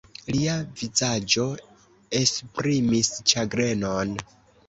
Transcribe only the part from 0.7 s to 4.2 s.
vizaĝo esprimis ĉagrenon.